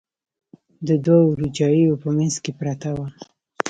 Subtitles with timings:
[0.87, 3.07] د دوو روجاییو په منځ کې پرته وه.